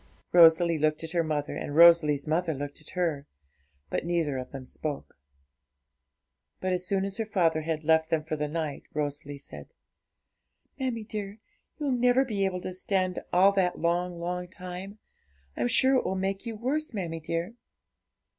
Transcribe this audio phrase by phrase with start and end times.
[0.31, 3.27] Rosalie looked at her mother, and Rosalie's mother looked at her,
[3.91, 5.13] but neither of them spoke.
[6.59, 9.69] But as soon as her father had left them for the night, Rosalie said
[10.79, 11.37] 'Mammie dear,
[11.77, 14.97] you'll never be able to stand all that long, long time;
[15.55, 17.53] I'm sure it will make you worse, mammie dear.'